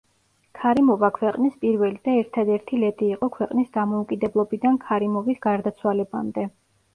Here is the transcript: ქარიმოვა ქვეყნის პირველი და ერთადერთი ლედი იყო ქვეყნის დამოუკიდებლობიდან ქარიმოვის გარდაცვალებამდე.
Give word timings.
ქარიმოვა 0.59 1.09
ქვეყნის 1.17 1.57
პირველი 1.65 2.01
და 2.07 2.15
ერთადერთი 2.21 2.79
ლედი 2.85 3.11
იყო 3.17 3.29
ქვეყნის 3.35 3.69
დამოუკიდებლობიდან 3.77 4.81
ქარიმოვის 4.87 5.43
გარდაცვალებამდე. 5.45 6.49